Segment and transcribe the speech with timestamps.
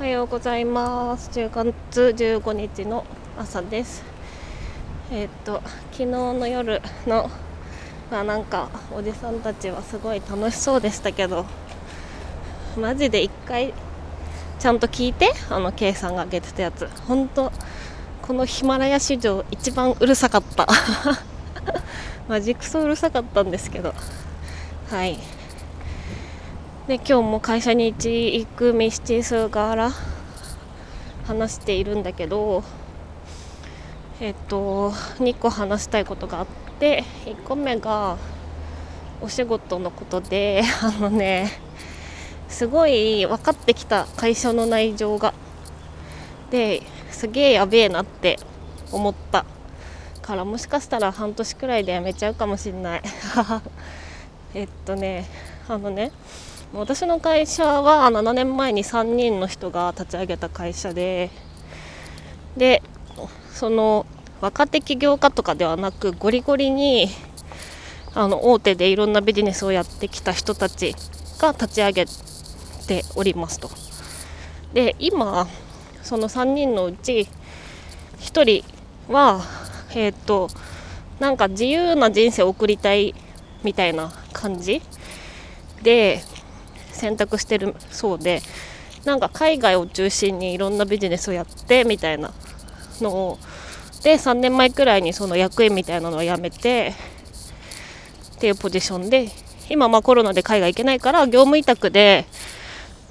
[0.00, 1.28] おはようございます。
[1.38, 3.04] 10月15日の
[3.38, 4.02] 朝です。
[5.12, 5.60] えー、っと
[5.92, 7.30] 昨日の夜の
[8.10, 11.44] まあなんかおじさんたちはすごい楽しそうでしたけど
[12.80, 13.74] マジで一回
[14.58, 16.88] ちゃんと聞いてあの K さんが上げてたやつ。
[17.06, 17.52] 本当
[18.22, 20.66] このヒマラヤ史上一番うるさかった。
[22.26, 23.92] マジクソうるさかったんですけど。
[24.88, 25.18] はい。
[26.90, 28.90] で今日も会社に行く道
[29.22, 29.92] 数から
[31.24, 32.64] 話しているんだけど
[34.20, 34.90] えっと
[35.20, 36.46] 2個話したいことがあっ
[36.80, 38.18] て1個目が
[39.20, 41.52] お仕事のことであのね
[42.48, 45.32] すごい分かってきた会社の内情が
[46.50, 48.36] ですげえやべえなって
[48.90, 49.46] 思った。
[50.22, 53.02] からもしかしたら半年くらいで辞めちゃうかもしんない。
[54.54, 55.26] えっとね
[55.68, 56.10] あのね
[56.72, 61.30] 私の会社は7年前に3人の人が立ち上げた会社で
[62.56, 62.82] で
[63.52, 64.06] その
[64.40, 67.08] 若手起業家とかではなくゴリゴリに
[68.14, 70.94] あの大手でいろんなビジネスをやってきた人たち
[71.38, 72.06] が立ち上げ
[72.86, 73.68] ておりますと。
[74.72, 75.48] で今
[76.04, 77.28] その3人のうち
[78.20, 79.42] 1人は
[79.94, 80.48] えっ、ー、と
[81.18, 83.14] なんか自由な人生を送りたい
[83.64, 84.80] みたいな感じ
[85.82, 86.22] で
[87.00, 88.42] 選択してるそうで
[89.04, 92.32] なんか海外を中心にいろんなビジネスをやってみたいな
[93.00, 93.38] のを
[94.02, 96.94] で3年前くらいにその役員みたいなのを辞めて
[98.36, 99.28] っていうポジションで
[99.68, 102.26] 今まコロナで海外行けないから業務委託で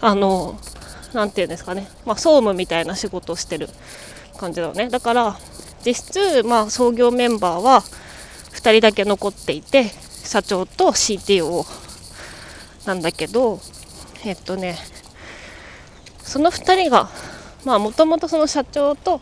[0.00, 0.58] あの
[1.14, 3.68] 何て言うんですかね、まあ、総務みたいな仕事をしてる
[4.38, 4.88] 感じだよね。
[4.88, 5.36] だから
[5.84, 7.82] 実質まあ創業メンバーは
[8.52, 9.84] 2人だけ残っていて
[10.24, 11.64] 社長と CTO
[12.86, 13.60] なんだけど
[14.24, 14.76] えっとね
[16.22, 17.08] その2人が
[17.64, 19.20] まあもともとその社長と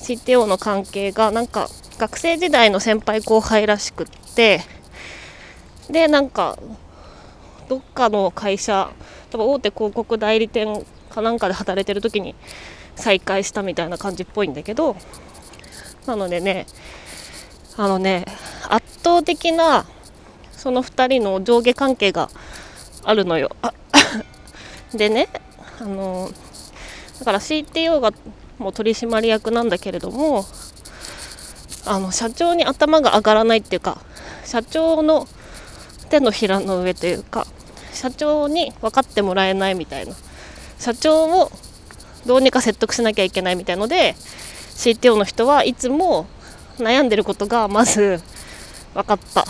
[0.00, 4.60] CTO の関係がなんか学生時代の先輩後輩らしくって
[5.90, 6.58] でなんか
[7.68, 8.90] どっかの会社
[9.30, 12.34] 多分大手広告代理店かなんかで働いてる時に
[12.94, 14.96] 再会したみたいな感じっぽいんだけど
[16.06, 16.66] なのでね
[17.76, 18.24] あのね
[18.68, 19.86] 圧倒的な
[20.52, 22.30] その2人の上下関係が
[23.04, 23.50] あるのよ。
[24.94, 25.28] でね
[25.80, 26.30] あの
[27.18, 28.12] だから CTO が
[28.58, 30.44] もう取締役なんだけれども
[31.86, 34.00] あの社長に頭が上がらないっていうか
[34.44, 35.26] 社長の
[36.10, 37.46] 手のひらの上というか
[37.92, 40.14] 社長に分かってもらえないみたいな
[40.78, 41.50] 社長を
[42.26, 46.26] どうにか説得しなきゃいけないみたいので CTO の人はいつも
[46.78, 48.20] 悩んでることがまず
[48.94, 49.44] 分かった。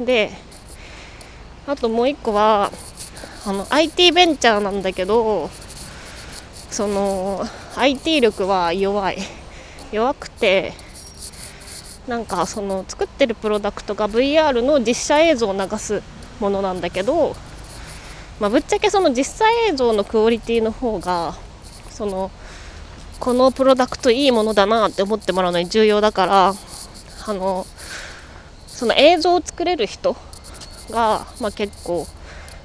[0.00, 0.30] で
[1.66, 2.72] あともう一個は
[3.44, 5.50] あの IT ベンチャーなんだけど
[6.70, 7.44] その
[7.76, 9.18] IT 力は弱い。
[9.92, 10.72] 弱くて
[12.08, 16.02] なんかその作ってるプロダクトが VR の実写映像を流す
[16.40, 17.36] ものなんだけど、
[18.40, 21.34] まあ、ぶっちゃけその実際映像のクオリティの方が
[21.90, 22.30] その
[23.20, 26.54] このプロダクトいいものだなって思ってもらうのに重要だから
[27.26, 27.66] あの
[28.66, 30.16] その映像を作れる人
[30.90, 32.06] が、まあ、結構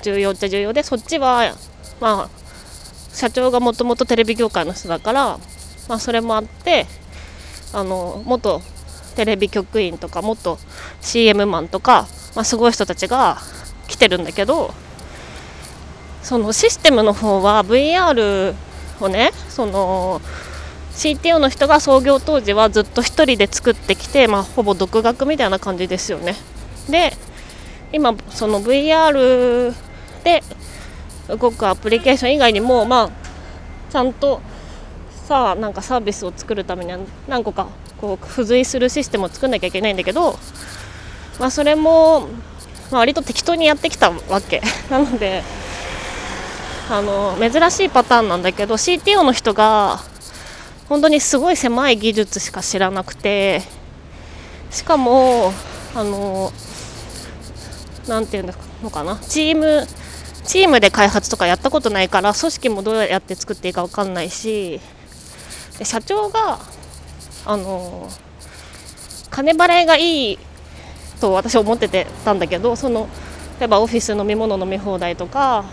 [0.00, 1.54] 重要っちゃ重要でそっちは
[2.00, 2.40] まあ
[3.12, 5.38] 社長がもともとテレビ業界の人だから、
[5.88, 6.86] まあ、それもあって
[7.72, 8.62] あの元
[9.16, 10.58] テレビ局員とか元
[11.00, 13.38] CM マンとか、まあ、すごい人たちが
[13.88, 14.72] 来てるんだけど
[16.22, 18.54] そのシステムの方は VR
[19.00, 20.20] をねその
[20.92, 26.34] CTO の人が創業当時はずっと1人で作ってきて、まあ、ほぼ独学みたいな感じですよね。
[26.88, 27.12] で
[27.92, 29.74] 今その VR
[30.20, 30.42] で
[31.28, 33.10] 動くアプリケーション以外にもまあ
[33.90, 34.40] ちゃんと
[35.26, 36.98] さあなんかサービスを作るためには
[37.28, 37.68] 何個か
[38.00, 40.36] こう付随するシステムを作んなきゃいけないんだけど、
[41.38, 42.28] まあ、それも、
[42.90, 44.62] まあ、割と適当にやってきたわけ。
[44.90, 45.42] なので
[46.90, 50.00] あの珍しいパターンなんだけど CTO の人が
[50.88, 53.62] 本当にすごい狭い技術しか知らなくて
[54.72, 55.52] しかも
[55.94, 56.52] あの
[58.08, 59.16] 何て言うのかな？
[59.18, 59.86] チーム
[60.50, 64.80] チームで開発とかやったことないから組織もどうやって作っていいか分かんないし
[65.78, 66.58] で社長が
[67.46, 68.08] あの
[69.30, 70.38] 金払いがいい
[71.20, 73.08] と私は思っててたんだけどその
[73.60, 75.66] 例えばオフィス飲み物飲み放題とか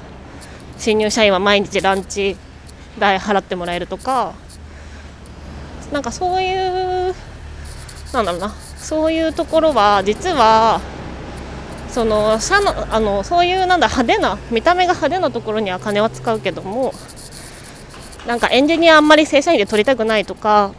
[0.77, 2.37] 新入社員は毎日ランチ
[2.99, 4.35] 代払ってもらえるとか
[5.91, 7.15] なんかそういう
[8.13, 10.81] なんだろうなそういうところは実は
[11.97, 16.93] その社のあのそういうなんだ派手な見た目が派手なところには金は使うけども
[18.27, 20.73] なんかエンジニアあんまり正社員で取りたくないとか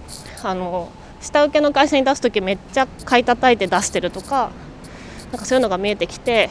[0.45, 4.53] あの下請けの会社に出す時めっちゃ買い叩いて出してるとか
[5.33, 6.51] なんかそういうのが見えてきて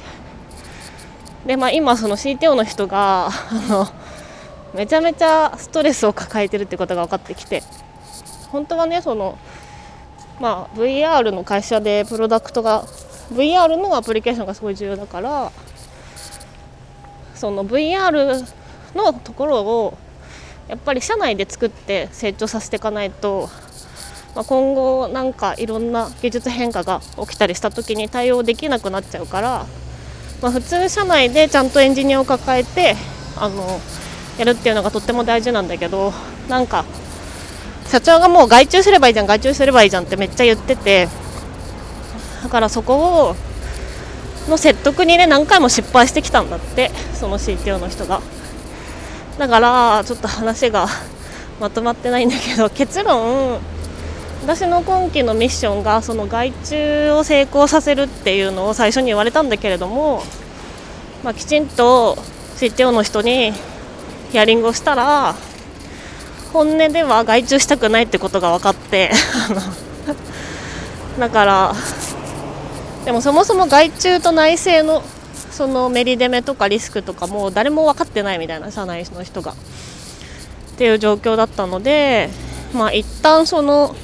[1.45, 3.31] で、まあ、今その CTO の人があ
[3.69, 3.87] の
[4.73, 7.63] めちゃめちゃストレスを抱えてるってことが分かってきて
[8.49, 9.37] 本当はねその、
[10.41, 12.83] まあ、VR の会社でプロダクトが
[13.31, 15.51] VR のアプリケーションがすごい重要だから
[17.35, 18.45] その VR
[18.95, 19.97] のところを
[20.67, 23.49] やっぱり社内で作って成長させていかないと、
[24.35, 29.65] まあ、今後なんかいろんな技術変化が起きたりした時に対応できなくなっちゃうから、
[30.41, 32.95] まあ、普通社内でちゃんとエンジニアを抱えて
[33.37, 33.79] あの
[34.37, 36.11] やるっていうのがとっても大事なんだけど
[36.49, 36.85] なんか
[37.87, 41.07] 社長がもう外注すればいいじゃん外注すればいいじゃんってめっちゃ言ってて
[42.47, 43.35] だからそこを
[44.49, 48.21] の説得にね何回も失敗してきたんだってその CTO の人が。
[49.37, 50.87] だからちょっと話が
[51.59, 53.59] まとまってないんだけど 結論
[54.41, 60.23] 私の今期のミッションがその外注を成功させるっていうのを最初に言われたんだけれども、
[61.23, 62.17] まあ、きちんと
[62.55, 63.53] CTO の人に
[64.31, 65.35] ヒアリングをしたら
[66.53, 69.11] 本音では外注したくないってことが分かって
[71.19, 71.75] だから
[73.07, 75.01] でもそもそも外注と内政の
[75.49, 79.53] そのメリデメとかリスクとかも誰も分かってないみたいな社内の人が。
[79.53, 79.55] っ
[80.77, 82.29] ていう状況だったので
[82.73, 83.95] まあ一旦その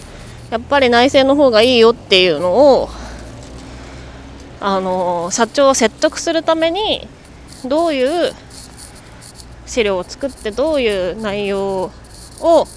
[0.52, 2.90] やっぱり内政の方がいいよっていうのを
[4.62, 7.06] あの社長を説得するために
[7.66, 8.34] どういう
[9.66, 11.92] 資料を作ってどういう内容
[12.40, 12.68] を、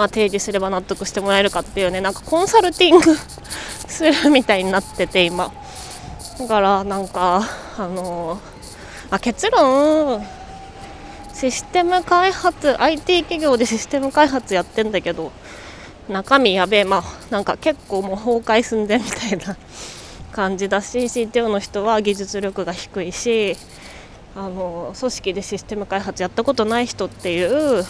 [0.00, 3.14] まあ、提示すれば納得してもらえるかっていうねなんかコンサルティング
[3.86, 5.52] するみたいになってて今。
[6.38, 8.40] だからなんかあの
[9.10, 10.26] あ結論。
[11.34, 15.32] システム開発 IT 企業でシステム開発やってんだけど
[16.08, 16.84] 中身やべえ。
[16.84, 19.54] まあなんか結構もう崩壊寸前みたいな
[20.32, 23.54] 感じだし CTO の人は技術力が低いし
[24.34, 27.84] あの組織でシステム開発やったことない人っていう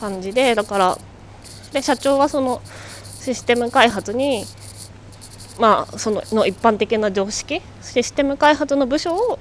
[0.00, 0.98] 感じでだから
[1.72, 2.62] で社長はその
[3.20, 4.44] システム開発に
[5.58, 9.38] まあそのの一般的な常識システム開発の部署を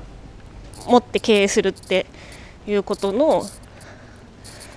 [0.85, 2.05] 持って経営するって
[2.67, 3.43] いうことの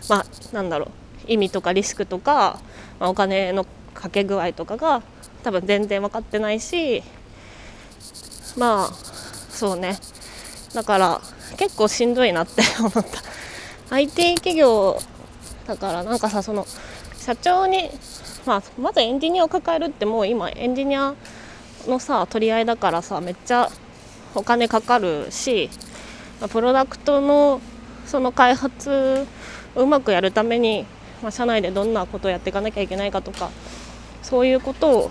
[0.09, 0.91] まあなんだろう
[1.27, 2.61] 意味とかリスクとか、
[3.01, 5.03] まあ、お金のかけ具合とかが
[5.43, 7.03] 多分全然分かってないし
[8.57, 8.95] まあ
[9.51, 9.99] そうね。
[10.75, 11.21] だから
[11.57, 13.05] 結構しんどいなって思った。
[13.95, 14.99] IT 企業
[15.67, 16.67] だからなんかさその
[17.17, 17.91] 社長に、
[18.47, 21.15] まあ、まずエンジニアを抱えるってもう今エンジニア
[21.87, 23.69] のさ取り合いだからさめっちゃ
[24.35, 25.71] お金かかるし
[26.51, 27.61] プロダクトの
[28.07, 29.27] その開発
[29.75, 30.85] をうまくやるために、
[31.23, 33.51] まあ、社内でどんなことをやっていかなきゃいけないかとか
[34.23, 35.11] そういうことを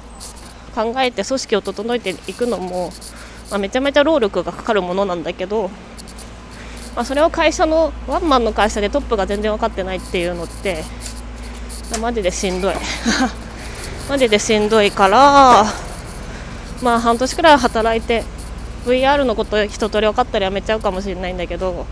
[0.75, 2.91] 考えて組織を整えていくのも
[3.51, 5.69] まあ、めちゃめちゃ労力がかかるものなんだけど、
[6.95, 10.83] まあ、それを会社のワンマンの会社でトップが全然分かってないっていうのって
[12.01, 12.73] マジでしんどい。
[14.09, 15.65] マジでしんどいから
[16.81, 18.23] まあ半年くらい働いて
[18.85, 21.85] VR のこと一通り分かったりやめちゃうかもしれないんだけど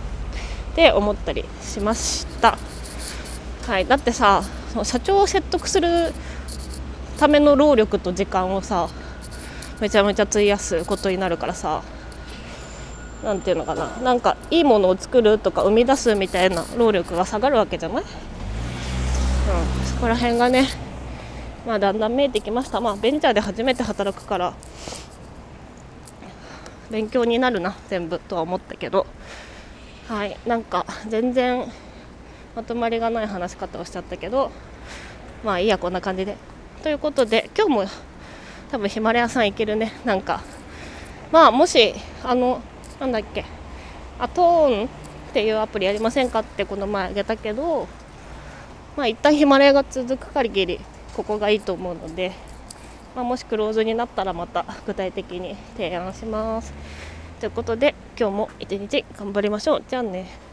[0.72, 2.58] って思ったりしました。
[3.68, 3.86] はい。
[3.86, 4.44] だってさ
[4.84, 6.14] 社長を説得する
[7.20, 8.88] ための労力と時間をさ
[9.80, 11.82] めちゃめちゃ費やすことになるからさ
[13.24, 13.88] 何ていうのかな。
[14.04, 18.08] なんかいいものを作るとか生み出すみたいな労力が下がるわけじゃない、うん、
[19.86, 20.68] そこら辺がね
[21.66, 22.80] まあだんだん見えてきました。
[22.80, 24.54] まあベンチャーで初めて働くから
[26.90, 29.06] 勉強になるな全部とは思ったけど。
[30.08, 30.36] はい。
[30.48, 31.68] なんか全然
[32.56, 34.50] まとまりがない話し方をしちゃったけど
[35.44, 36.36] まあいいやこんな感じで。
[36.82, 37.86] ということで今日も
[38.72, 39.92] 多分ヒマラヤさん行けるね。
[40.06, 40.42] なんか
[41.32, 42.62] まあもしあの
[43.00, 43.46] なんだっけ？
[44.20, 44.90] あトーンっ
[45.34, 47.88] ていうアプリやりませんかってこの前あげたけど
[48.98, 50.80] まあ一旦ヒマラヤが続く限り
[51.16, 52.34] ここがいいと思うので、
[53.16, 56.74] まあ、もしクローズになったらまた具体的に提案します。
[57.40, 59.84] ということで今日も一日頑張りましょう。
[59.88, 60.49] じゃあね。